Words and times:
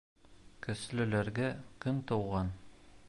Көслөләргә 0.67 1.51
көн 1.85 2.01
тыуған 2.13 2.51